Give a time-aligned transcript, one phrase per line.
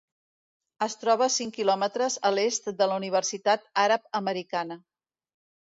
[0.85, 4.85] Es troba a cinc quilòmetres a l'est de la Universitat Àrab Americana.